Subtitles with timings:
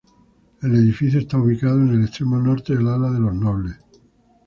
[0.63, 3.77] El edificio está ubicado en el extremo norte del ala de los nobles.